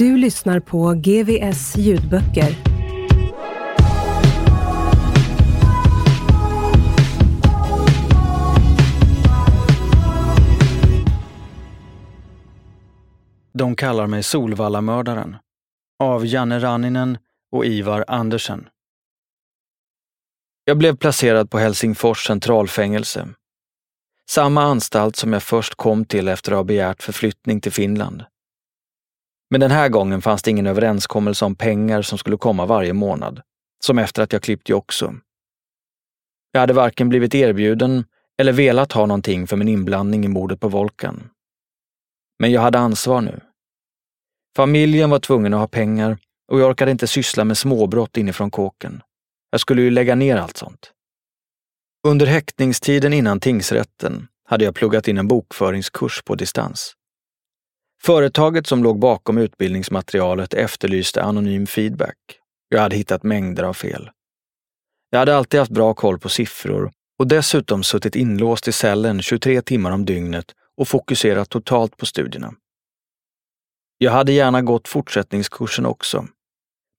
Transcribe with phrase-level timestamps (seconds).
[0.00, 2.56] Du lyssnar på GVS ljudböcker.
[13.52, 15.36] De kallar mig Solvallamördaren
[15.98, 17.18] av Janne Ranninen
[17.52, 18.68] och Ivar Andersen.
[20.64, 23.28] Jag blev placerad på Helsingfors centralfängelse.
[24.30, 28.24] Samma anstalt som jag först kom till efter att ha begärt förflyttning till Finland.
[29.50, 33.42] Men den här gången fanns det ingen överenskommelse om pengar som skulle komma varje månad,
[33.84, 35.14] som efter att jag klippt Joxo.
[36.52, 38.04] Jag hade varken blivit erbjuden
[38.38, 41.30] eller velat ha någonting för min inblandning i mordet på Volkan.
[42.38, 43.40] Men jag hade ansvar nu.
[44.56, 46.18] Familjen var tvungen att ha pengar
[46.52, 49.02] och jag orkade inte syssla med småbrott inifrån kåken.
[49.50, 50.92] Jag skulle ju lägga ner allt sånt.
[52.08, 56.96] Under häktningstiden innan tingsrätten hade jag pluggat in en bokföringskurs på distans.
[58.02, 62.16] Företaget som låg bakom utbildningsmaterialet efterlyste anonym feedback.
[62.68, 64.10] Jag hade hittat mängder av fel.
[65.10, 69.62] Jag hade alltid haft bra koll på siffror och dessutom suttit inlåst i cellen 23
[69.62, 70.46] timmar om dygnet
[70.76, 72.54] och fokuserat totalt på studierna.
[73.98, 76.26] Jag hade gärna gått fortsättningskursen också.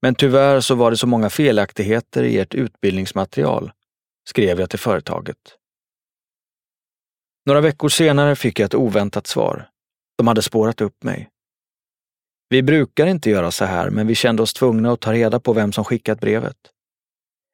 [0.01, 3.72] Men tyvärr så var det så många felaktigheter i ert utbildningsmaterial,
[4.29, 5.38] skrev jag till företaget.
[7.45, 9.70] Några veckor senare fick jag ett oväntat svar.
[10.21, 11.29] De hade spårat upp mig.
[12.49, 15.53] Vi brukar inte göra så här, men vi kände oss tvungna att ta reda på
[15.53, 16.57] vem som skickat brevet.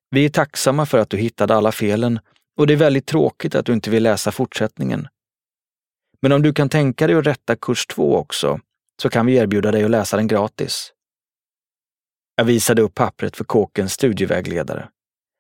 [0.10, 2.20] Vi är tacksamma för att du hittade alla felen
[2.58, 5.08] och det är väldigt tråkigt att du inte vill läsa fortsättningen.
[6.22, 8.60] Men om du kan tänka dig att rätta kurs två också,
[9.02, 10.94] så kan vi erbjuda dig att läsa den gratis.
[12.36, 14.90] Jag visade upp pappret för kåkens studievägledare.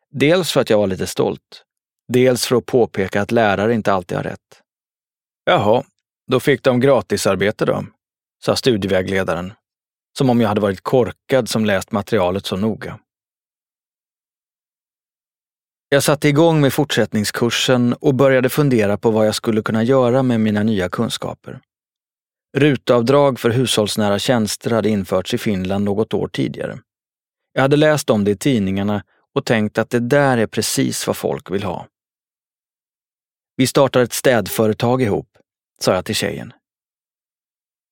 [0.10, 1.64] Dels för att jag var lite stolt,
[2.08, 4.62] dels för att påpeka att lärare inte alltid har rätt.
[5.46, 5.84] Jaha,
[6.28, 7.86] då fick de gratisarbete då,
[8.44, 9.54] sa studievägledaren,
[10.18, 13.00] som om jag hade varit korkad som läst materialet så noga.
[15.90, 20.40] Jag satte igång med fortsättningskursen och började fundera på vad jag skulle kunna göra med
[20.40, 21.60] mina nya kunskaper.
[22.58, 26.80] Rutavdrag för hushållsnära tjänster hade införts i Finland något år tidigare.
[27.54, 29.04] Jag hade läst om det i tidningarna
[29.36, 31.88] och tänkt att det där är precis vad folk vill ha.
[33.56, 35.37] Vi startar ett städföretag ihop,
[35.82, 36.54] sa jag till tjejen.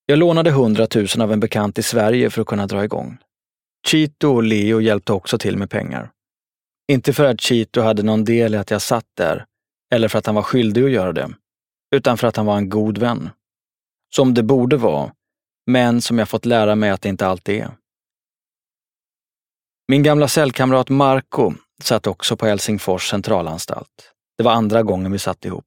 [0.06, 3.18] Jag lånade hundratusen av en bekant i Sverige för att kunna dra igång.
[3.88, 6.12] Chito och Leo hjälpte också till med pengar.
[6.91, 9.46] Inte för att Chito hade någon del i att jag satt där,
[9.94, 11.34] eller för att han var skyldig att göra det,
[11.96, 13.29] utan för att han var en god vän.
[14.16, 15.12] Som det borde vara,
[15.72, 17.72] men som jag fått lära mig att det inte alltid är.
[19.88, 21.53] Min gamla cellkamrat Marco
[21.84, 24.13] satt också på Helsingfors centralanstalt.
[24.38, 25.66] Det var andra gången vi satt ihop.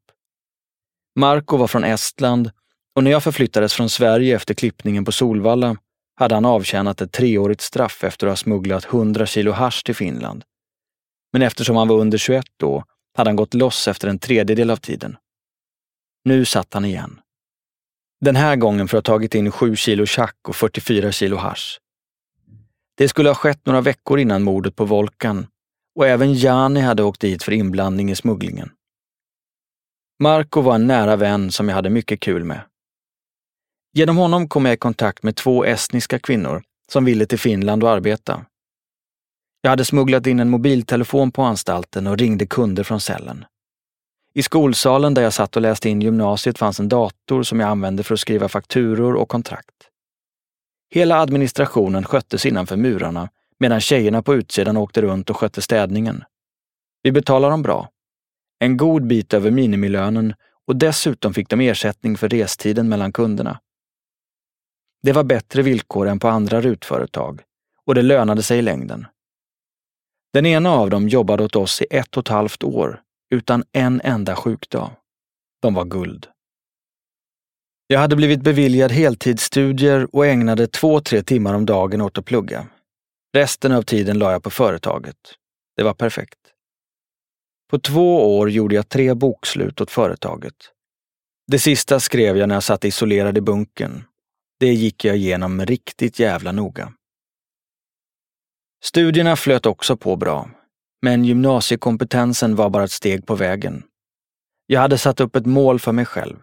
[1.19, 2.51] Marco var från Estland
[2.95, 5.77] och när jag förflyttades från Sverige efter klippningen på Solvalla
[6.17, 10.45] hade han avtjänat ett treårigt straff efter att ha smugglat 100 kilo hash till Finland.
[11.33, 12.85] Men eftersom han var under 21 då
[13.17, 15.17] hade han gått loss efter en tredjedel av tiden.
[16.25, 17.21] Nu satt han igen.
[18.21, 21.79] Den här gången för att ha tagit in 7 kilo chack och 44 kilo hash.
[22.97, 25.47] Det skulle ha skett några veckor innan mordet på Volkan
[25.95, 28.71] och även Jani hade åkt dit för inblandning i smugglingen.
[30.21, 32.61] Marco var en nära vän som jag hade mycket kul med.
[33.93, 36.63] Genom honom kom jag i kontakt med två estniska kvinnor
[36.93, 38.45] som ville till Finland och arbeta.
[39.63, 43.45] Jag hade smugglat in en mobiltelefon på anstalten och ringde kunder från cellen.
[44.35, 48.03] I skolsalen där jag satt och läste in gymnasiet fanns en dator som jag använde
[48.03, 49.89] för att skriva fakturor och kontrakt.
[50.91, 53.29] Hela administrationen sköttes innanför murarna
[53.59, 56.25] medan tjejerna på utsidan åkte runt och skötte städningen.
[57.03, 57.89] Vi betalade dem bra.
[58.59, 60.35] En god bit över minimilönen
[60.67, 63.61] och dessutom fick de ersättning för restiden mellan kunderna.
[65.03, 67.43] Det var bättre villkor än på andra rutföretag
[67.85, 69.07] och det lönade sig i längden.
[70.33, 74.01] Den ena av dem jobbade åt oss i ett och ett halvt år utan en
[74.05, 74.91] enda sjukdag.
[75.63, 76.27] De var guld.
[77.87, 82.67] Jag hade blivit beviljad heltidsstudier och ägnade två, tre timmar om dagen åt att plugga.
[83.37, 85.17] Resten av tiden la jag på företaget.
[85.77, 86.39] Det var perfekt.
[87.71, 90.55] På två år gjorde jag tre bokslut åt företaget.
[91.47, 94.05] Det sista skrev jag när jag satt isolerad i bunkern.
[94.61, 96.93] Det gick jag igenom riktigt jävla noga.
[98.85, 100.51] Studierna flöt också på bra,
[101.03, 103.83] men gymnasiekompetensen var bara ett steg på vägen.
[104.67, 106.37] Jag hade satt upp ett mål för mig själv.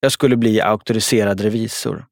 [0.00, 2.06] Jag skulle bli auktoriserad revisor.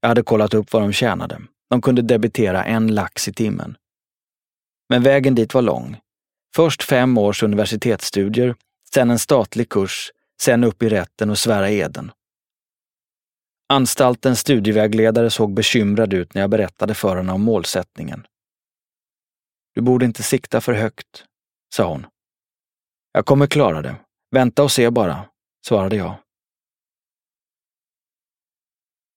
[0.00, 1.42] Jag hade kollat upp vad de tjänade.
[1.70, 3.76] De kunde debitera en lax i timmen.
[4.88, 5.96] Men vägen dit var lång.
[6.56, 8.54] Först fem års universitetsstudier,
[8.94, 10.12] sen en statlig kurs,
[10.42, 12.12] sen upp i rätten och svära eden.
[13.68, 18.26] Anstaltens studievägledare såg bekymrad ut när jag berättade för henne om målsättningen.
[19.74, 21.24] Du borde inte sikta för högt,
[21.74, 22.06] sa hon.
[23.12, 23.96] Jag kommer klara det.
[24.30, 25.24] Vänta och se bara,
[25.66, 26.14] svarade jag.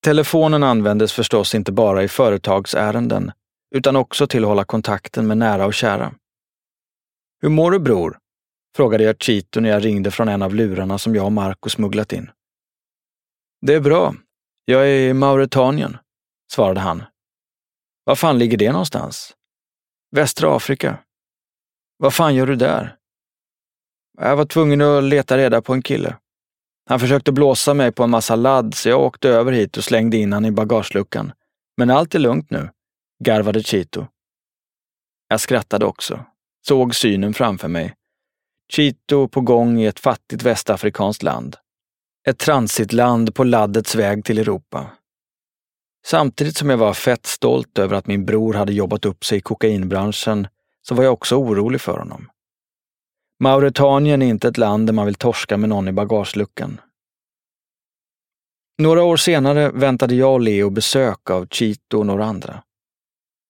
[0.03, 3.31] Telefonen användes förstås inte bara i företagsärenden,
[3.75, 6.13] utan också till att hålla kontakten med nära och kära.
[7.41, 8.19] Hur mår du bror?
[8.75, 12.13] frågade jag Chito när jag ringde från en av lurarna som jag och Marco smugglat
[12.13, 12.31] in.
[13.61, 14.15] Det är bra.
[14.65, 15.97] Jag är i Mauretanien,
[16.51, 17.03] svarade han.
[18.03, 19.35] Var fan ligger det någonstans?
[20.11, 20.97] Västra Afrika.
[21.97, 22.95] Vad fan gör du där?
[24.17, 26.17] Jag var tvungen att leta reda på en kille.
[26.89, 30.17] Han försökte blåsa mig på en massa ladd så jag åkte över hit och slängde
[30.17, 31.31] in han i bagageluckan.
[31.77, 32.69] Men allt är lugnt nu,
[33.23, 34.07] garvade Chito.
[35.27, 36.25] Jag skrattade också,
[36.67, 37.93] såg synen framför mig.
[38.71, 41.55] Chito på gång i ett fattigt västafrikanskt land.
[42.27, 44.91] Ett transitland på laddets väg till Europa.
[46.05, 49.41] Samtidigt som jag var fett stolt över att min bror hade jobbat upp sig i
[49.41, 50.47] kokainbranschen
[50.81, 52.29] så var jag också orolig för honom.
[53.39, 56.81] Mauretanien är inte ett land där man vill torska med någon i bagageluckan.
[58.77, 62.63] Några år senare väntade jag och Leo besök av Chito och några andra.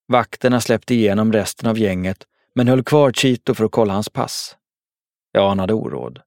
[0.07, 2.25] Vakterna släppte igenom resten av gänget,
[2.59, 4.57] men höll kvar Chito för att kolla hans pass.
[5.31, 6.19] Jag anade oråd.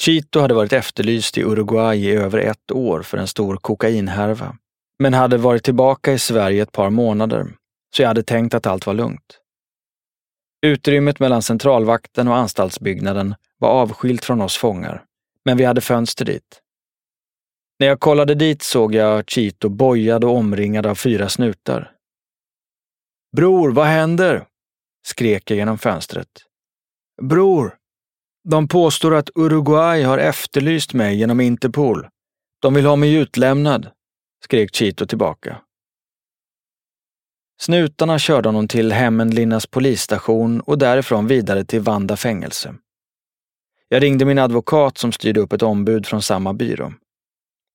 [0.00, 4.56] Chito hade varit efterlyst i Uruguay i över ett år för en stor kokainhärva,
[4.98, 7.46] men hade varit tillbaka i Sverige ett par månader,
[7.96, 9.40] så jag hade tänkt att allt var lugnt.
[10.66, 15.04] Utrymmet mellan centralvakten och anstaltsbyggnaden var avskilt från oss fångar,
[15.44, 16.60] men vi hade fönster dit.
[17.78, 21.92] När jag kollade dit såg jag Chito bojad och omringad av fyra snutar.
[23.36, 24.46] Bror, vad händer?
[25.06, 26.28] Skrek jag genom fönstret.
[27.22, 27.76] Bror,
[28.48, 32.08] de påstår att Uruguay har efterlyst mig genom Interpol.
[32.62, 33.90] De vill ha mig utlämnad,
[34.44, 35.60] skrek Chito tillbaka.
[37.60, 42.74] Snutarna körde honom till Hemmenlinnas polisstation och därifrån vidare till Vanda fängelse.
[43.88, 46.92] Jag ringde min advokat som styrde upp ett ombud från samma byrå.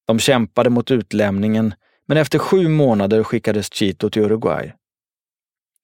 [0.07, 1.73] De kämpade mot utlämningen,
[2.07, 4.73] men efter sju månader skickades Chito till Uruguay.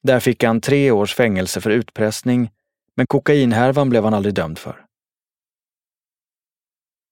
[0.05, 2.51] Där fick han tre års fängelse för utpressning,
[2.95, 4.85] men kokainhärvan blev han aldrig dömd för.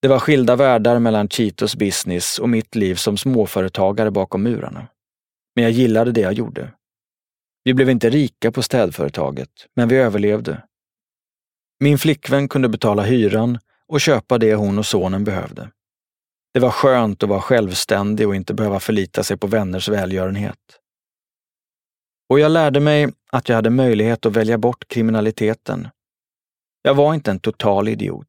[0.01, 4.87] Det var skilda världar mellan Chitos business och mitt liv som småföretagare bakom murarna.
[5.55, 6.73] Men jag gillade det jag gjorde.
[7.63, 10.63] Vi blev inte rika på städföretaget, men vi överlevde.
[11.79, 15.71] Min flickvän kunde betala hyran och köpa det hon och sonen behövde.
[16.53, 20.79] Det var skönt att vara självständig och inte behöva förlita sig på vänners välgörenhet.
[22.29, 25.87] Och jag lärde mig att jag hade möjlighet att välja bort kriminaliteten.
[26.81, 28.27] Jag var inte en total idiot.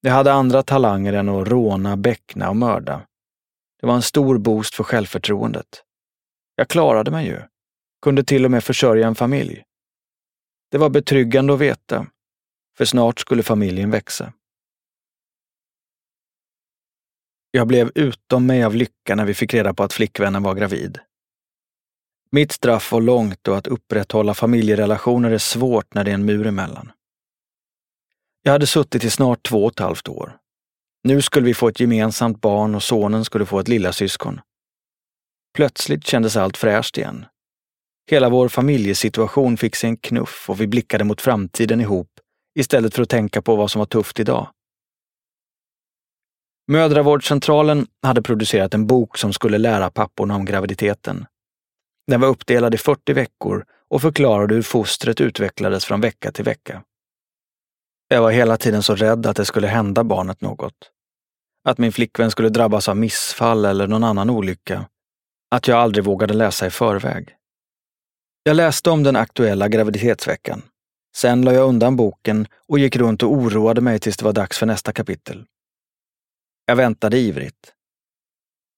[0.00, 3.06] Jag hade andra talanger än att råna, beckna och mörda.
[3.80, 5.82] Det var en stor boost för självförtroendet.
[6.56, 7.40] Jag klarade mig ju.
[8.02, 9.64] Kunde till och med försörja en familj.
[10.70, 12.06] Det var betryggande att veta,
[12.76, 14.32] för snart skulle familjen växa.
[17.50, 20.98] Jag blev utom mig av lycka när vi fick reda på att flickvännen var gravid.
[22.34, 26.46] Mitt straff var långt och att upprätthålla familjerelationer är svårt när det är en mur
[26.46, 26.92] emellan.
[28.42, 30.36] Jag hade suttit i snart två och ett halvt år.
[31.04, 34.40] Nu skulle vi få ett gemensamt barn och sonen skulle få ett lillasyskon.
[35.56, 37.26] Plötsligt kändes allt fräscht igen.
[38.10, 42.10] Hela vår familjesituation fick sig en knuff och vi blickade mot framtiden ihop
[42.58, 44.48] istället för att tänka på vad som var tufft idag.
[46.66, 51.26] Mödravårdscentralen hade producerat en bok som skulle lära papporna om graviditeten.
[52.06, 56.82] Den var uppdelad i 40 veckor och förklarade hur fostret utvecklades från vecka till vecka.
[58.08, 60.90] Jag var hela tiden så rädd att det skulle hända barnet något.
[61.68, 64.88] att min flickvän skulle drabbas av missfall eller någon annan olycka,
[65.50, 67.36] att jag aldrig vågade läsa i förväg.
[68.42, 70.62] Jag läste om den aktuella graviditetsveckan.
[71.16, 74.58] Sen la jag undan boken och gick runt och oroade mig tills det var dags
[74.58, 75.44] för nästa kapitel.
[76.66, 77.72] Jag väntade ivrigt.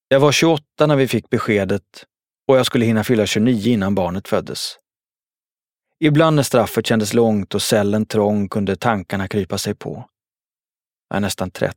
[0.08, 2.06] Jag var 28 när vi fick beskedet
[2.46, 4.78] och jag skulle hinna fylla 29 innan barnet föddes.
[6.00, 10.08] Ibland när straffet kändes långt och cellen trång kunde tankarna krypa sig på.
[11.08, 11.76] Jag är nästan 30,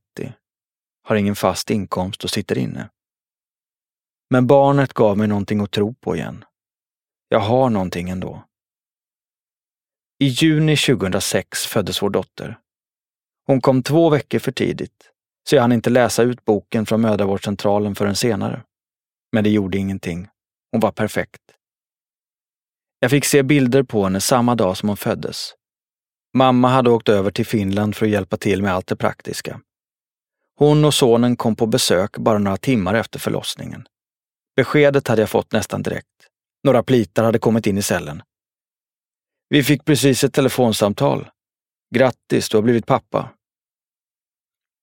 [1.03, 2.89] har ingen fast inkomst och sitter inne.
[4.29, 6.45] Men barnet gav mig någonting att tro på igen.
[7.29, 8.43] Jag har någonting ändå.
[10.19, 12.59] I juni 2006 föddes vår dotter.
[13.45, 15.11] Hon kom två veckor för tidigt,
[15.49, 18.63] så jag hann inte läsa ut boken från mödravårdscentralen förrän senare.
[19.31, 20.27] Men det gjorde ingenting.
[20.71, 21.41] Hon var perfekt.
[22.99, 25.53] Jag fick se bilder på henne samma dag som hon föddes.
[26.33, 29.61] Mamma hade åkt över till Finland för att hjälpa till med allt det praktiska.
[30.55, 33.88] Hon och sonen kom på besök bara några timmar efter förlossningen.
[34.55, 36.07] Beskedet hade jag fått nästan direkt.
[36.63, 38.23] Några plitar hade kommit in i cellen.
[39.49, 41.29] Vi fick precis ett telefonsamtal.
[41.95, 43.29] Grattis, du har blivit pappa.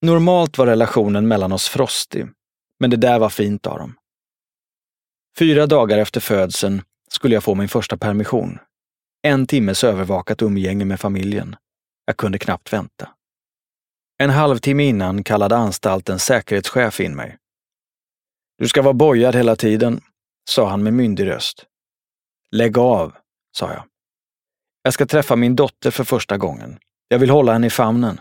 [0.03, 2.27] Normalt var relationen mellan oss frostig,
[2.81, 3.95] men det där var fint av dem.
[5.39, 8.59] Fyra dagar efter födseln skulle jag få min första permission.
[9.23, 11.57] En timmes övervakat umgänge med familjen.
[12.05, 13.09] Jag kunde knappt vänta.
[14.19, 17.39] En halvtimme innan kallade anstaltens säkerhetschef in mig.
[18.59, 20.01] Du ska vara bojad hela tiden,
[20.51, 21.67] sa han med myndig röst.
[22.51, 23.15] Lägg av,
[23.59, 23.85] sa jag.
[24.83, 26.79] Jag ska träffa min dotter för första gången.
[27.09, 28.21] Jag vill hålla henne i famnen.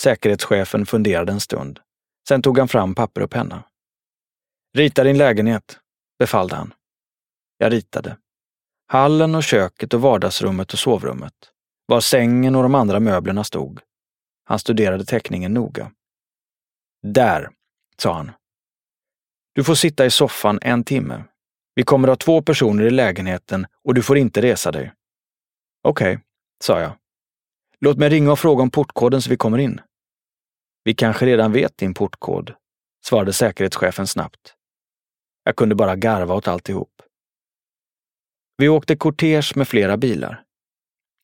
[0.00, 1.80] Säkerhetschefen funderade en stund.
[2.28, 3.64] Sen tog han fram papper och penna.
[4.76, 5.78] Rita din lägenhet,
[6.18, 6.74] befallde han.
[7.58, 8.16] Jag ritade.
[8.86, 11.34] Hallen och köket och vardagsrummet och sovrummet.
[11.86, 13.80] Var sängen och de andra möblerna stod.
[14.44, 15.92] Han studerade teckningen noga.
[17.02, 17.50] Där,
[17.96, 18.30] sa han.
[19.52, 21.24] Du får sitta i soffan en timme.
[21.74, 24.92] Vi kommer ha två personer i lägenheten och du får inte resa dig.
[25.82, 26.24] Okej, okay,
[26.64, 26.92] sa jag.
[27.80, 29.80] Låt mig ringa och fråga om portkoden så vi kommer in.
[30.84, 32.54] Vi kanske redan vet din portkod,
[33.04, 34.54] svarade säkerhetschefen snabbt.
[35.44, 37.02] Jag kunde bara garva åt alltihop.
[38.56, 40.42] Vi åkte kortege med flera bilar.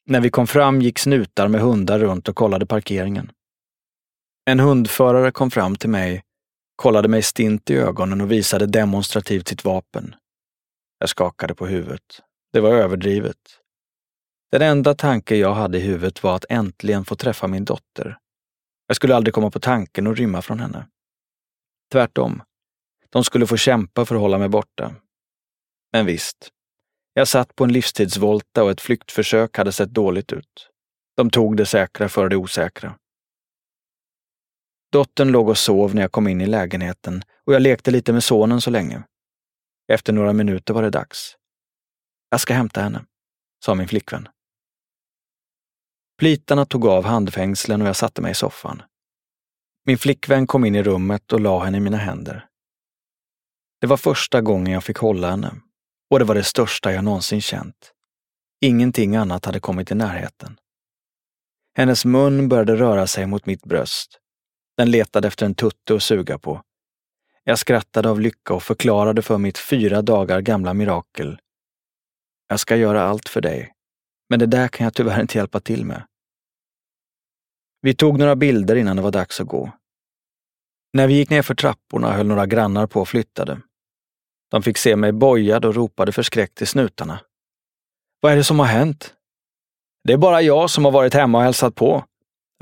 [0.07, 3.33] När vi kom fram gick snutar med hundar runt och kollade parkeringen.
[4.51, 6.23] En hundförare kom fram till mig,
[6.77, 10.15] kollade mig stint i ögonen och visade demonstrativt sitt vapen.
[10.99, 12.21] Jag skakade på huvudet.
[12.53, 13.37] Det var överdrivet.
[14.53, 18.19] Den enda tanke jag hade i huvudet var att äntligen få träffa min dotter.
[18.87, 20.87] Jag skulle aldrig komma på tanken att rymma från henne.
[21.93, 22.43] Tvärtom.
[23.13, 24.95] De skulle få kämpa för att hålla mig borta.
[25.93, 26.51] Men visst,
[27.15, 30.71] jag satt på en livstidsvolta och ett flyktförsök hade sett dåligt ut.
[31.17, 32.99] De tog det säkra för det osäkra.
[34.93, 38.25] Dottern låg och sov när jag kom in i lägenheten och jag lekte lite med
[38.25, 39.03] sonen så länge.
[39.93, 41.37] Efter några minuter var det dags.
[42.31, 43.05] Jag ska hämta henne,
[43.65, 44.29] sa min flickvän.
[46.19, 48.83] Plitarna tog av handfängslen och jag satte mig i soffan.
[49.87, 52.50] Min flickvän kom in i rummet och la henne i mina händer.
[53.81, 55.55] Det var första gången jag fick hålla henne
[56.11, 57.93] och det var det största jag någonsin känt.
[58.61, 60.59] Ingenting annat hade kommit i närheten.
[61.77, 64.19] Hennes mun började röra sig mot mitt bröst.
[64.77, 66.63] Den letade efter en tutte att suga på.
[67.45, 71.39] Jag skrattade av lycka och förklarade för mitt fyra dagar gamla mirakel.
[72.49, 73.73] Jag ska göra allt för dig,
[74.29, 76.07] men det där kan jag tyvärr inte hjälpa till med.
[77.81, 79.73] Vi tog några bilder innan det var dags att gå.
[80.93, 83.61] När vi gick ner för trapporna höll några grannar på och flyttade.
[84.51, 87.21] De fick se mig bojad och ropade förskräckt till snutarna.
[88.21, 89.15] Vad är det som har hänt?
[90.05, 92.05] Det är bara jag som har varit hemma och hälsat på,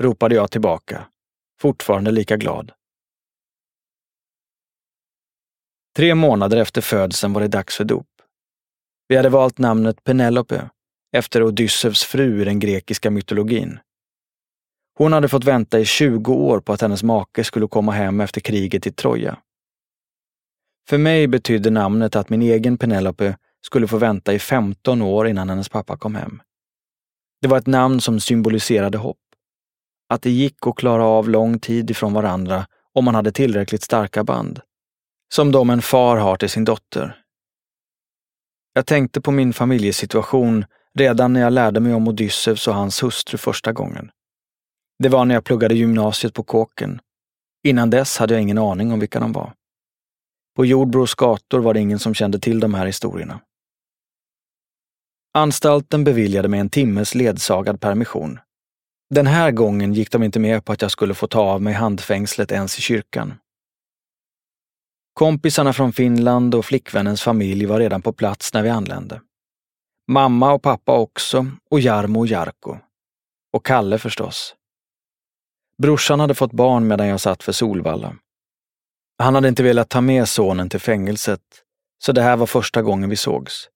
[0.01, 1.07] ropade jag tillbaka,
[1.61, 2.71] fortfarande lika glad.
[5.95, 8.07] Tre månader efter födseln var det dags för dop.
[9.07, 10.69] Vi hade valt namnet Penelope
[11.11, 13.79] efter Odysseus fru i den grekiska mytologin.
[14.97, 18.41] Hon hade fått vänta i 20 år på att hennes make skulle komma hem efter
[18.41, 19.37] kriget i Troja.
[20.89, 25.49] För mig betydde namnet att min egen Penelope skulle få vänta i 15 år innan
[25.49, 26.41] hennes pappa kom hem.
[27.41, 29.17] Det var ett namn som symboliserade hopp.
[30.09, 34.23] Att det gick att klara av lång tid ifrån varandra om man hade tillräckligt starka
[34.23, 34.59] band.
[35.33, 37.21] Som de en far har till sin dotter.
[38.73, 40.65] Jag tänkte på min familjesituation
[40.99, 44.11] redan när jag lärde mig om Odysseus och hans hustru första gången.
[45.03, 47.01] Det var när jag pluggade gymnasiet på Kåken.
[47.63, 49.53] Innan dess hade jag ingen aning om vilka de var.
[50.55, 53.39] På Jordbros gator var det ingen som kände till de här historierna.
[55.33, 58.39] Anstalten beviljade mig en timmes ledsagad permission.
[59.09, 61.73] Den här gången gick de inte med på att jag skulle få ta av mig
[61.73, 63.33] handfängslet ens i kyrkan.
[65.13, 69.21] Kompisarna från Finland och flickvännens familj var redan på plats när vi anlände.
[70.07, 72.77] Mamma och pappa också och Jarmo och Jarko.
[73.53, 74.55] Och Kalle förstås.
[75.77, 78.15] Brorsan hade fått barn medan jag satt för Solvalla.
[79.19, 81.41] Han hade inte velat ta med sonen till fängelset,
[82.03, 83.69] så det här var första gången vi sågs.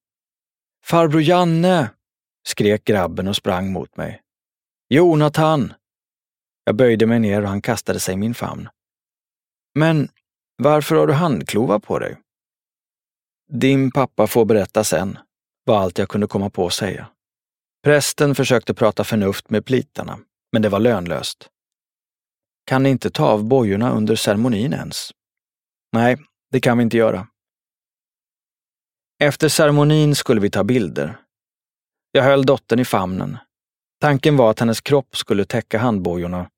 [0.84, 1.90] Farbror Janne!
[2.46, 4.20] skrek grabben och sprang mot mig.
[4.88, 5.72] Jonathan!
[6.64, 8.68] Jag böjde mig ner och han kastade sig i min famn.
[9.74, 10.08] Men
[10.56, 12.16] varför har du handklovar på dig?
[13.52, 15.18] Din pappa får berätta sen,
[15.64, 17.06] var allt jag kunde komma på att säga.
[17.82, 20.18] Prästen försökte prata förnuft med plitarna,
[20.52, 21.48] men det var lönlöst.
[22.66, 25.10] Kan ni inte ta av bojorna under ceremonin ens?
[25.94, 26.16] Nej,
[26.50, 27.26] det kan vi inte göra.
[29.22, 31.16] Efter ceremonin skulle vi ta bilder.
[32.12, 33.38] Jag höll dottern i famnen.
[34.00, 36.50] Tanken var att hennes kropp skulle täcka handbojorna,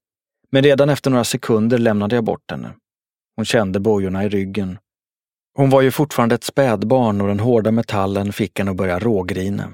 [0.50, 2.75] men redan efter några sekunder lämnade jag bort henne.
[3.37, 4.78] Hon kände bojorna i ryggen.
[5.55, 9.73] Hon var ju fortfarande ett spädbarn och den hårda metallen fick henne att börja rågrina.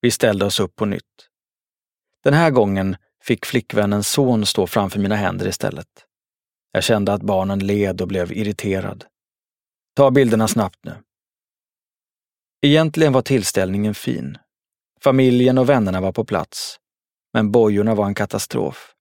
[0.00, 1.28] Vi ställde oss upp på nytt.
[2.24, 6.07] Den här gången fick flickvännens son stå framför mina händer istället.
[6.72, 9.04] Jag kände att barnen led och blev irriterad.
[9.96, 11.02] Ta bilderna snabbt nu.
[12.66, 14.38] Egentligen var tillställningen fin.
[15.00, 16.78] Familjen och vännerna var på plats,
[17.32, 18.94] men bojorna var en katastrof.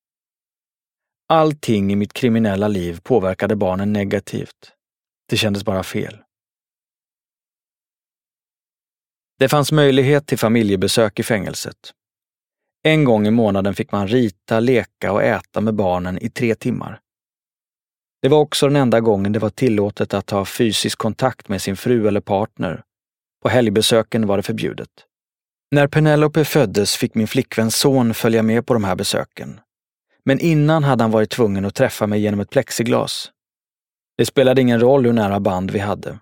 [1.29, 4.73] Allting i mitt kriminella liv påverkade barnen negativt.
[5.29, 6.17] Det kändes bara fel.
[9.39, 11.93] Det fanns möjlighet till familjebesök i fängelset.
[12.83, 16.99] En gång i månaden fick man rita, leka och äta med barnen i tre timmar.
[18.21, 21.77] Det var också den enda gången det var tillåtet att ha fysisk kontakt med sin
[21.77, 22.83] fru eller partner.
[23.41, 24.89] På helgbesöken var det förbjudet.
[25.71, 29.59] När Penelope föddes fick min flickväns son följa med på de här besöken.
[30.25, 33.31] Men innan hade han varit tvungen att träffa mig genom ett plexiglas.
[34.17, 36.19] Det spelade ingen roll hur nära band vi hade.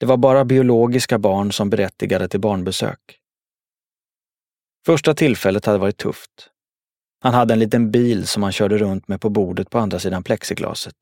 [0.00, 3.18] Det var bara biologiska barn som berättigade till barnbesök.
[4.86, 6.50] Första tillfället hade varit tufft.
[7.20, 10.22] Han hade en liten bil som han körde runt med på bordet på andra sidan
[10.22, 10.94] plexiglaset.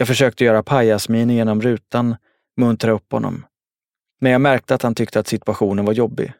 [0.00, 2.16] Jag försökte göra pajasminer genom rutan,
[2.56, 3.46] muntra upp honom.
[4.20, 6.32] Men jag märkte att han tyckte att situationen var jobbig.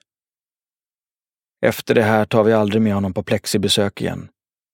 [1.61, 4.29] Efter det här tar vi aldrig med honom på plexibesök igen,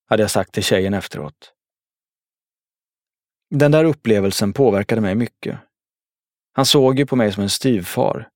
[0.07, 1.53] hade jag sagt till tjejen efteråt.
[3.51, 5.59] Den där upplevelsen påverkade mig mycket.
[6.53, 8.29] Han såg ju på mig som en styvfar.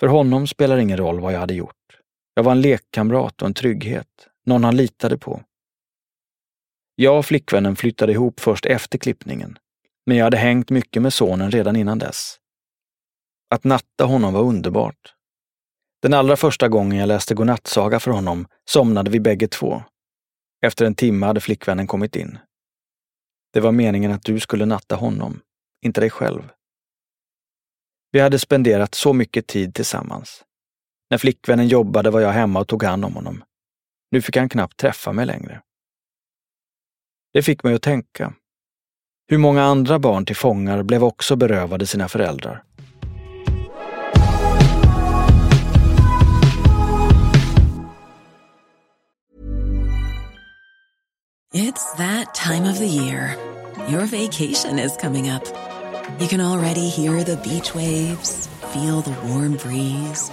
[0.00, 2.00] För honom spelar ingen roll vad jag hade gjort.
[2.34, 5.42] Jag var en lekkamrat och en trygghet, någon han litade på.
[6.94, 9.58] Jag och flickvännen flyttade ihop först efter klippningen,
[10.06, 12.36] men jag hade hängt mycket med sonen redan innan dess.
[13.50, 15.14] Att natta honom var underbart.
[16.02, 19.82] Den allra första gången jag läste godnattsaga för honom somnade vi bägge två.
[20.62, 22.38] Efter en timme hade flickvännen kommit in.
[23.52, 25.40] Det var meningen att du skulle natta honom,
[25.82, 26.50] inte dig själv.
[28.10, 30.44] Vi hade spenderat så mycket tid tillsammans.
[31.10, 33.44] När flickvännen jobbade var jag hemma och tog hand om honom.
[34.10, 35.62] Nu fick han knappt träffa mig längre.
[37.32, 38.34] Det fick mig att tänka.
[39.28, 42.62] Hur många andra barn till fångar blev också berövade sina föräldrar?
[51.54, 53.36] It's that time of the year.
[53.88, 55.44] Your vacation is coming up.
[56.20, 60.30] You can already hear the beach waves, feel the warm breeze,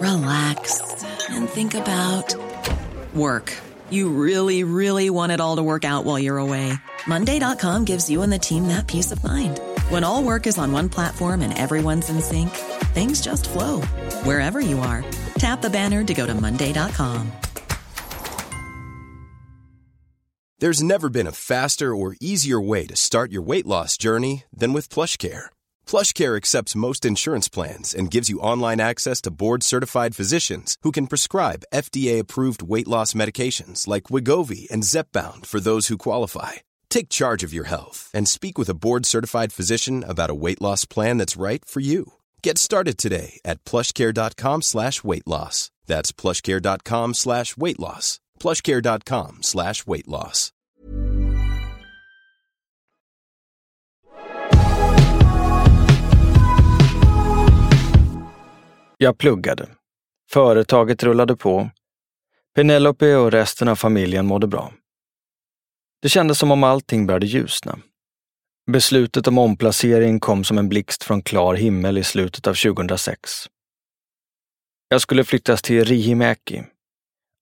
[0.00, 0.80] relax,
[1.30, 2.34] and think about
[3.14, 3.52] work.
[3.90, 6.72] You really, really want it all to work out while you're away.
[7.06, 9.60] Monday.com gives you and the team that peace of mind.
[9.88, 12.50] When all work is on one platform and everyone's in sync,
[12.94, 13.80] things just flow
[14.24, 15.04] wherever you are.
[15.34, 17.32] Tap the banner to go to Monday.com.
[20.58, 24.72] There's never been a faster or easier way to start your weight loss journey than
[24.72, 25.46] with PlushCare.
[25.88, 31.08] PlushCare accepts most insurance plans and gives you online access to board-certified physicians who can
[31.08, 36.52] prescribe FDA-approved weight loss medications like Wigovi and Zepbound for those who qualify.
[36.92, 40.84] Take charge of your health and speak with a board-certified physician about a weight loss
[40.84, 42.12] plan that's right for you.
[42.42, 45.70] Get started today at plushcare.com slash weight loss.
[45.86, 48.20] That's plushcare.com slash weight loss.
[48.40, 50.50] plushcare.com slash weight loss.
[58.98, 59.68] Jag pluggade.
[60.30, 61.70] Företaget rullade på.
[62.54, 64.72] Penelope och resten av familjen mådde bra.
[66.02, 67.78] Det kändes som om allting började ljusna.
[68.70, 73.30] Beslutet om omplacering kom som en blixt från klar himmel i slutet av 2006.
[74.88, 76.62] Jag skulle flyttas till Rihimäki,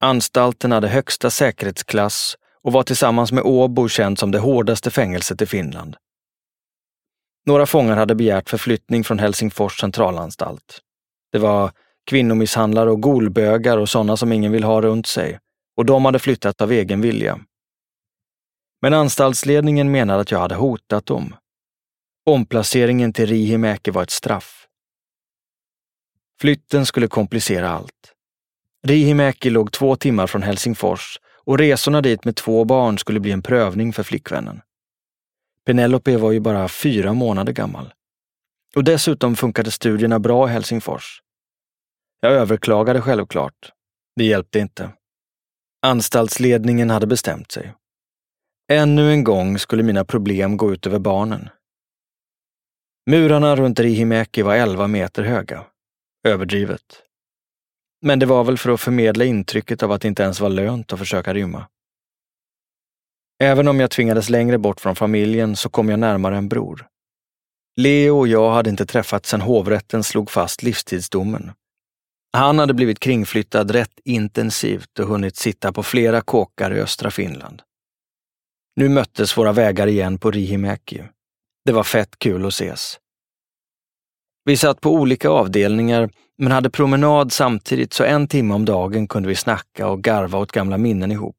[0.03, 5.47] Anstalten hade högsta säkerhetsklass och var tillsammans med Åbo känd som det hårdaste fängelset i
[5.47, 5.97] Finland.
[7.47, 10.81] Några fångar hade begärt förflyttning från Helsingfors centralanstalt.
[11.33, 11.71] Det var
[12.07, 15.39] kvinnomisshandlare och golbögar och sådana som ingen vill ha runt sig.
[15.77, 17.41] Och de hade flyttat av egen vilja.
[18.83, 21.35] Men anstaltsledningen menade att jag hade hotat dem.
[22.27, 24.67] Omplaceringen till Rihimäki var ett straff.
[26.41, 28.15] Flytten skulle komplicera allt.
[28.87, 33.43] Rihimäki låg två timmar från Helsingfors och resorna dit med två barn skulle bli en
[33.43, 34.61] prövning för flickvännen.
[35.67, 37.93] Penelope var ju bara fyra månader gammal.
[38.77, 41.23] Och dessutom funkade studierna bra i Helsingfors.
[42.21, 43.73] Jag överklagade självklart.
[44.17, 44.93] Det hjälpte inte.
[45.83, 47.75] Anstaltsledningen hade bestämt sig.
[48.73, 51.49] Ännu en gång skulle mina problem gå ut över barnen.
[53.11, 55.67] Murarna runt Rihimäki var 11 meter höga.
[56.29, 57.03] Överdrivet.
[58.03, 60.93] Men det var väl för att förmedla intrycket av att det inte ens var lönt
[60.93, 61.67] att försöka rymma.
[63.43, 66.87] Även om jag tvingades längre bort från familjen så kom jag närmare en bror.
[67.77, 71.53] Leo och jag hade inte träffats sedan hovrätten slog fast livstidsdomen.
[72.33, 77.63] Han hade blivit kringflyttad rätt intensivt och hunnit sitta på flera kåkar i östra Finland.
[78.77, 81.03] Nu möttes våra vägar igen på Rihimäki.
[81.65, 82.99] Det var fett kul att ses.
[84.45, 89.29] Vi satt på olika avdelningar men hade promenad samtidigt så en timme om dagen kunde
[89.29, 91.37] vi snacka och garva åt gamla minnen ihop.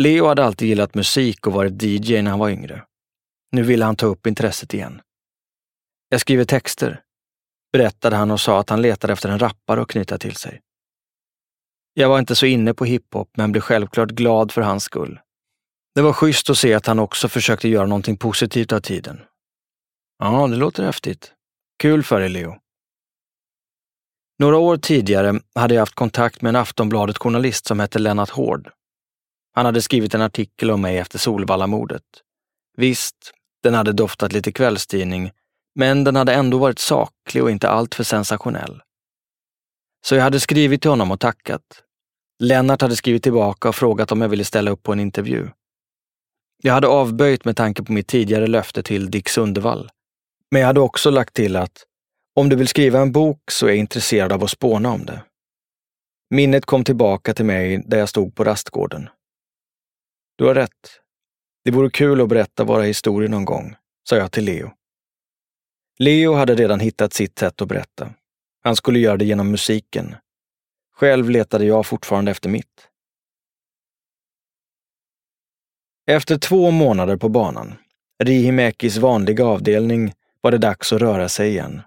[0.00, 2.84] Leo hade alltid gillat musik och varit DJ när han var yngre.
[3.52, 5.00] Nu ville han ta upp intresset igen.
[6.08, 7.02] Jag skriver texter,
[7.72, 10.60] berättade han och sa att han letade efter en rappare att knyta till sig.
[11.94, 15.20] Jag var inte så inne på hiphop, men blev självklart glad för hans skull.
[15.94, 19.20] Det var schysst att se att han också försökte göra någonting positivt av tiden.
[20.18, 21.32] Ja, det låter häftigt.
[21.78, 22.56] Kul för dig, Leo.
[24.38, 28.70] Några år tidigare hade jag haft kontakt med en Aftonbladet-journalist som hette Lennart Hård.
[29.52, 32.02] Han hade skrivit en artikel om mig efter Solvallamordet.
[32.76, 35.30] Visst, den hade doftat lite kvällstidning,
[35.74, 38.82] men den hade ändå varit saklig och inte alltför sensationell.
[40.04, 41.62] Så jag hade skrivit till honom och tackat.
[42.38, 45.48] Lennart hade skrivit tillbaka och frågat om jag ville ställa upp på en intervju.
[46.62, 49.90] Jag hade avböjt med tanke på mitt tidigare löfte till Dick Sundevall.
[50.50, 51.84] Men jag hade också lagt till att
[52.34, 55.22] om du vill skriva en bok så är jag intresserad av att spåna om det.
[56.30, 59.08] Minnet kom tillbaka till mig där jag stod på rastgården.
[60.36, 61.00] Du har rätt.
[61.64, 63.76] Det vore kul att berätta våra historier någon gång,
[64.08, 64.70] sa jag till Leo.
[65.98, 68.14] Leo hade redan hittat sitt sätt att berätta.
[68.62, 70.14] Han skulle göra det genom musiken.
[70.94, 72.89] Själv letade jag fortfarande efter mitt.
[76.10, 77.74] Efter två månader på banan,
[78.22, 81.82] Rihimäkis vanliga avdelning, var det dags att röra sig igen.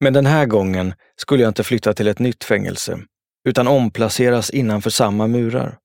[0.00, 2.98] Men den här gången skulle jag inte flytta till ett nytt fängelse,
[3.48, 5.78] utan omplaceras innanför samma murar.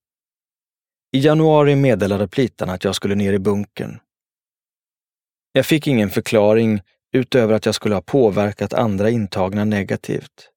[1.12, 3.99] I januari meddelade plitarna att jag skulle ner i bunkern.
[5.51, 6.82] Jag fick ingen förklaring
[7.13, 10.49] utöver att jag skulle ha påverkat andra intagna negativt.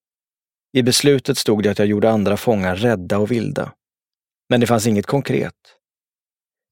[0.72, 3.72] I beslutet stod det att jag gjorde andra fångar rädda och vilda.
[4.48, 5.54] Men det fanns inget konkret.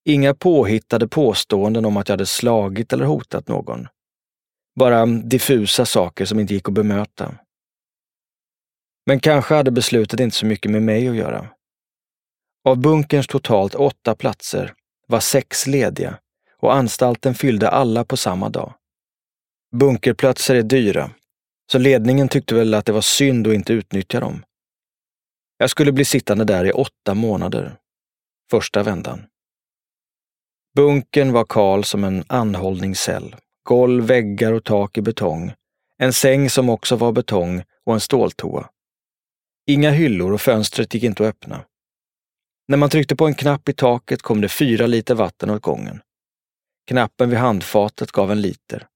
[0.05, 3.89] Inga påhittade påståenden om att jag hade slagit eller hotat någon.
[4.75, 7.35] Bara diffusa saker som inte gick att bemöta.
[9.07, 11.49] Men kanske hade beslutet inte så mycket med mig att göra.
[12.65, 14.75] Av bunkerns totalt åtta platser
[15.07, 16.19] var sex lediga
[16.57, 18.75] och anstalten fyllde alla på samma dag.
[19.77, 21.11] Bunkerplatser är dyra,
[21.73, 24.45] så ledningen tyckte väl att det var synd att inte utnyttja dem.
[25.57, 27.77] Jag skulle bli sittande där i åtta månader.
[28.51, 29.27] Första vändan.
[30.77, 33.37] Bunkern var kal som en anhållningscell.
[33.63, 35.53] Golv, väggar och tak i betong.
[35.99, 38.69] En säng som också var betong och en ståltoa.
[39.67, 41.65] Inga hyllor och fönstret gick inte att öppna.
[42.69, 46.01] När man tryckte på en knapp i taket kom det fyra liter vatten åt gången.
[46.89, 48.87] Knappen vid handfatet gav en liter.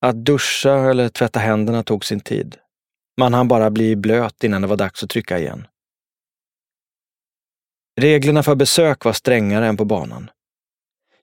[0.00, 2.56] Att duscha eller tvätta händerna tog sin tid.
[3.18, 5.66] Man hann bara bli blöt innan det var dags att trycka igen.
[8.00, 10.30] Reglerna för besök var strängare än på banan.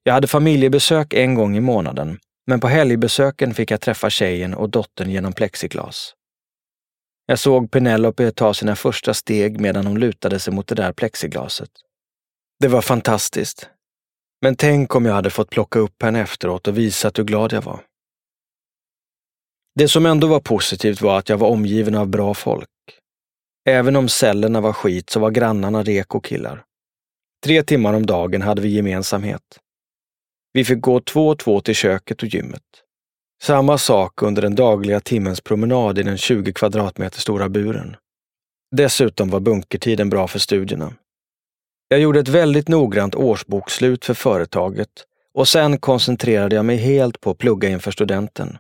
[0.04, 4.70] Jag hade familjebesök en gång i månaden, men på helgbesöken fick jag träffa tjejen och
[4.70, 6.13] dottern genom plexiglas.
[7.26, 11.70] Jag såg Penelope ta sina första steg medan hon lutade sig mot det där plexiglaset.
[12.60, 13.70] Det var fantastiskt.
[14.42, 17.62] Men tänk om jag hade fått plocka upp henne efteråt och visat hur glad jag
[17.62, 17.80] var.
[19.76, 22.70] Det som ändå var positivt var att jag var omgiven av bra folk.
[23.70, 26.63] Även om cellerna var skit så var grannarna reko-killar.
[27.44, 29.60] Tre timmar om dagen hade vi gemensamhet.
[30.54, 32.63] Vi fick gå två och två till köket och gymmet.
[33.44, 37.96] Samma sak under den dagliga timmens promenad i den 20 kvadratmeter stora buren.
[38.76, 40.94] Dessutom var bunkertiden bra för studierna.
[41.88, 44.89] Jag gjorde ett väldigt noggrant årsbokslut för företaget
[45.34, 48.58] och sen koncentrerade jag mig helt på att plugga inför studenten.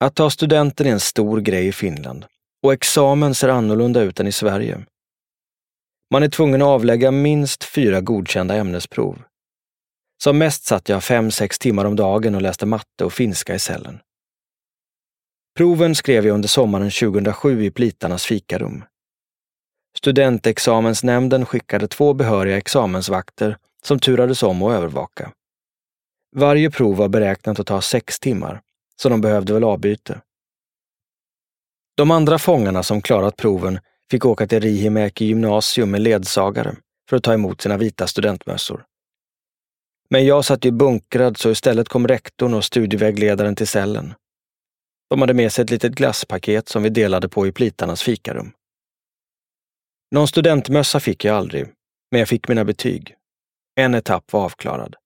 [0.00, 2.24] Att ta studenten är en stor grej i Finland
[2.62, 4.86] och examen ser annorlunda ut än i Sverige.
[6.10, 9.22] Man är tvungen att avlägga minst fyra godkända ämnesprov.
[10.22, 13.58] Som mest satt jag fem, sex timmar om dagen och läste matte och finska i
[13.58, 14.00] cellen.
[15.56, 18.84] Proven skrev jag under sommaren 2007 i plitarnas fikarum.
[19.98, 25.32] Studentexamensnämnden skickade två behöriga examensvakter som turades om att övervaka.
[26.36, 28.60] Varje prov var beräknat att ta sex timmar,
[28.96, 30.20] så de behövde väl avbyte.
[31.96, 36.76] De andra fångarna som klarat proven fick åka till Rihimäki gymnasium med ledsagare
[37.08, 38.84] för att ta emot sina vita studentmössor.
[40.10, 44.14] Men jag satt ju bunkrad så istället kom rektorn och studievägledaren till cellen.
[45.10, 48.52] De hade med sig ett litet glasspaket som vi delade på i plitarnas fikarum.
[50.10, 51.66] Någon studentmössa fick jag aldrig,
[52.10, 53.14] men jag fick mina betyg.
[53.80, 54.96] En etapp var avklarad.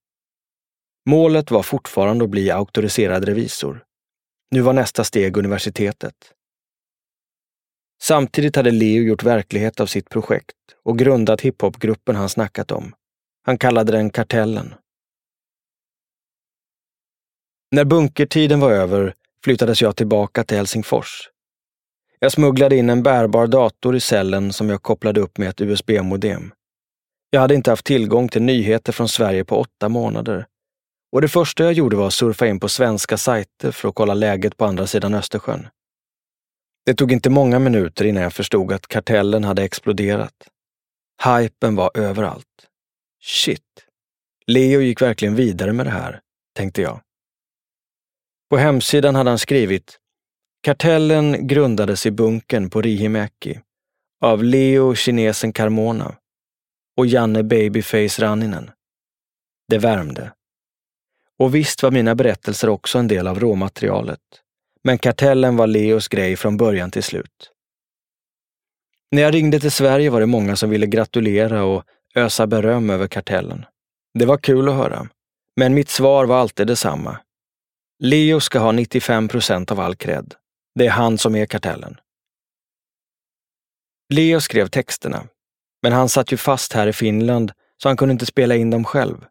[1.09, 3.85] Målet var fortfarande att bli auktoriserad revisor.
[4.51, 6.15] Nu var nästa steg universitetet.
[8.03, 12.95] Samtidigt hade Leo gjort verklighet av sitt projekt och grundat hiphopgruppen han snackat om.
[13.47, 14.75] Han kallade den Kartellen.
[17.75, 21.31] När bunkertiden var över flyttades jag tillbaka till Helsingfors.
[22.19, 26.53] Jag smugglade in en bärbar dator i cellen som jag kopplade upp med ett USB-modem.
[27.31, 30.47] Jag hade inte haft tillgång till nyheter från Sverige på åtta månader.
[31.13, 34.15] Och det första jag gjorde var att surfa in på svenska sajter för att kolla
[34.15, 35.69] läget på andra sidan Östersjön.
[36.87, 40.49] Det tog inte många minuter innan jag förstod att kartellen hade exploderat.
[41.25, 42.69] Hypen var överallt.
[43.23, 43.87] Shit.
[44.47, 46.21] Leo gick verkligen vidare med det här,
[46.57, 47.01] tänkte jag.
[48.53, 49.99] På hemsidan hade han skrivit
[50.63, 53.61] Kartellen grundades i bunkern på Rihimäki
[54.21, 56.17] av Leo kinesen Carmona
[56.97, 58.71] och Janne Babyface Ranninen.
[59.69, 60.33] Det värmde.
[61.39, 64.21] Och visst var mina berättelser också en del av råmaterialet.
[64.85, 67.51] Men kartellen var Leos grej från början till slut.
[69.11, 71.85] När jag ringde till Sverige var det många som ville gratulera och
[72.15, 73.65] ösa beröm över kartellen.
[74.19, 75.09] Det var kul att höra.
[75.57, 77.19] Men mitt svar var alltid detsamma.
[78.05, 80.35] Leo ska ha 95 procent av all cred.
[80.75, 82.01] Det är han som är kartellen.
[84.15, 85.27] Leo skrev texterna,
[85.83, 88.85] men han satt ju fast här i Finland så han kunde inte spela in dem
[88.85, 89.25] själv.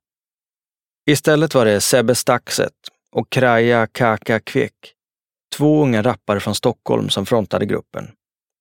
[1.09, 2.73] Istället var det Sebbe Staxet
[3.11, 4.93] och Kraja Kaka Kvek,
[5.55, 8.11] två unga rappare från Stockholm som frontade gruppen.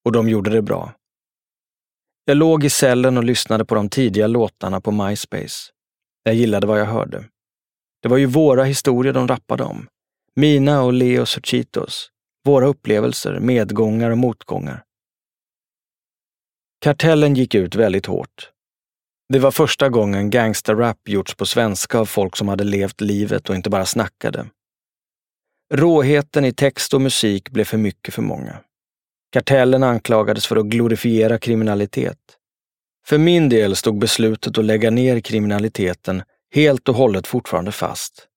[0.04, 0.92] Och de gjorde det bra.
[2.24, 5.72] Jag låg i cellen och lyssnade på de tidiga låtarna på MySpace.
[6.22, 7.24] Jag gillade vad jag hörde.
[8.02, 9.88] Det var ju våra historier de rappade om.
[10.36, 12.10] Mina och Leos och Chitos.
[12.44, 14.84] Våra upplevelser, medgångar och motgångar.
[16.80, 18.50] Kartellen gick ut väldigt hårt.
[19.28, 23.54] Det var första gången gangsterrap gjorts på svenska av folk som hade levt livet och
[23.54, 24.46] inte bara snackade.
[25.74, 28.60] Råheten i text och musik blev för mycket för många.
[29.32, 32.18] Kartellen anklagades för att glorifiera kriminalitet.
[33.06, 36.22] För min del stod beslutet att lägga ner kriminaliteten
[36.54, 38.29] helt och hållet fortfarande fast.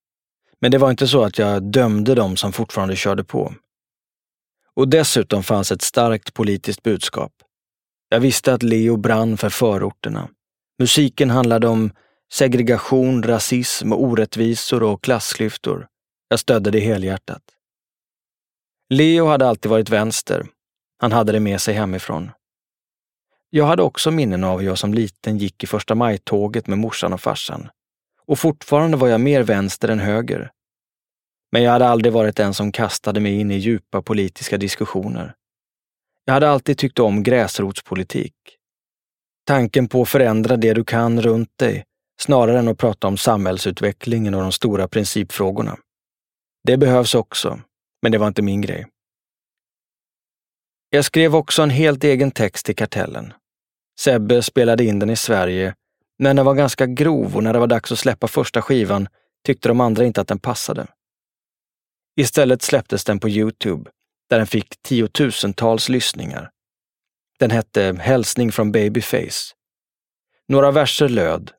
[0.63, 3.53] Men det var inte så att jag dömde dem som fortfarande körde på.
[4.73, 7.31] Och dessutom fanns ett starkt politiskt budskap.
[8.09, 10.29] Jag visste att Leo brann för förorterna.
[10.79, 11.91] Musiken handlade om
[12.33, 15.87] segregation, rasism, orättvisor och klassklyftor.
[16.29, 17.43] Jag stödde det helhjärtat.
[18.89, 20.45] Leo hade alltid varit vänster.
[20.97, 22.31] Han hade det med sig hemifrån.
[23.49, 27.13] Jag hade också minnen av hur jag som liten gick i första maj-tåget med morsan
[27.13, 27.69] och farsan.
[28.25, 30.51] Och fortfarande var jag mer vänster än höger.
[31.51, 35.35] Men jag hade aldrig varit den som kastade mig in i djupa politiska diskussioner.
[36.25, 38.33] Jag hade alltid tyckt om gräsrotspolitik.
[39.45, 41.83] Tanken på att förändra det du kan runt dig,
[42.21, 45.77] snarare än att prata om samhällsutvecklingen och de stora principfrågorna.
[46.63, 47.59] Det behövs också,
[48.01, 48.87] men det var inte min grej.
[50.89, 53.33] Jag skrev också en helt egen text till Kartellen.
[53.99, 55.75] Sebbe spelade in den i Sverige,
[56.23, 59.07] men den var ganska grov och när det var dags att släppa första skivan
[59.45, 60.87] tyckte de andra inte att den passade.
[62.15, 63.91] Istället släpptes den på Youtube,
[64.29, 66.49] där den fick tiotusentals lyssningar.
[67.39, 69.53] Den hette Hälsning från Babyface.
[70.47, 71.51] Några verser löd.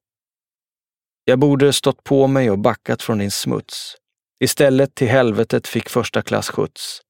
[1.25, 3.97] Jag borde stått på mig och backat från din smuts.
[4.41, 7.01] Istället till helvetet fick första klass skjuts.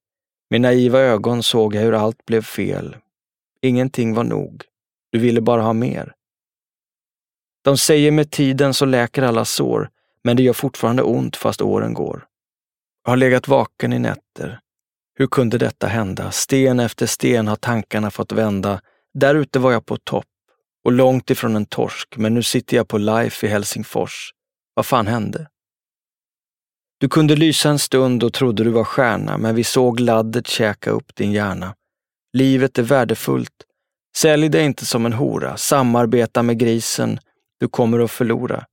[0.50, 2.96] Med naiva ögon såg jag hur allt blev fel.
[3.62, 4.64] Ingenting var nog.
[5.12, 6.14] Du ville bara ha mer.
[7.64, 9.90] De säger med tiden så läker alla sår,
[10.24, 12.24] men det gör fortfarande ont fast åren går.
[13.04, 14.60] Jag har legat vaken i nätter.
[15.18, 16.30] Hur kunde detta hända?
[16.30, 18.80] Sten efter sten har tankarna fått vända.
[19.14, 20.26] Där ute var jag på topp
[20.84, 24.30] och långt ifrån en torsk, men nu sitter jag på Life i Helsingfors.
[24.74, 25.48] Vad fan hände?
[26.98, 30.90] Du kunde lysa en stund och trodde du var stjärna, men vi såg laddet käka
[30.90, 31.74] upp din hjärna.
[32.32, 33.64] Livet är värdefullt.
[34.16, 35.56] Sälj dig inte som en hora.
[35.56, 37.18] Samarbeta med grisen.
[37.64, 38.66] Du kommer att förlora.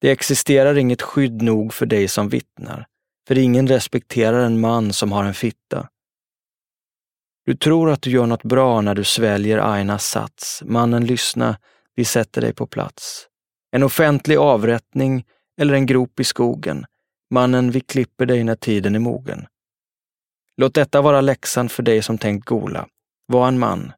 [0.00, 2.86] Det existerar inget skydd nog för dig som vittnar,
[3.28, 5.88] för ingen respekterar en man som har en fitta.
[7.46, 10.62] Du tror att du gör något bra när du sväljer Ainas sats.
[10.64, 11.58] Mannen lyssna,
[11.94, 13.28] vi sätter dig på plats.
[13.70, 15.24] En offentlig avrättning
[15.60, 16.86] eller en grop i skogen.
[17.30, 19.46] Mannen, vi klipper dig när tiden är mogen.
[20.56, 22.88] Låt detta vara läxan för dig som tänkt gola.
[23.26, 23.92] Var en man.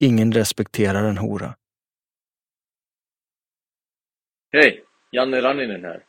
[0.00, 1.54] Ingen respekterar en hora.
[4.54, 4.84] Hej!
[5.10, 6.04] Janne Ranninen här.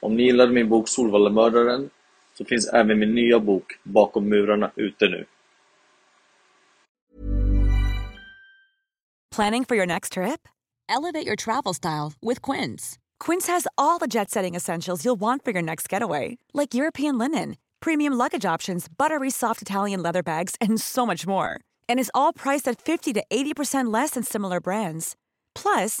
[0.00, 1.90] Om ni gillade min bok Solvallamördaren
[2.38, 5.26] så finns även min nya bok Bakom murarna ute nu.
[9.36, 10.48] Planning for your next trip?
[10.88, 12.98] Elevate your travel style with Quince.
[13.26, 17.18] Quince has all the jet setting essentials you'll want for your next getaway, like European
[17.18, 21.50] linen, premium luggage options, buttery soft Italian leather bags, and so much more.
[21.88, 25.16] And is all priced at 50 to 80% less than similar brands.
[25.54, 26.00] Plus,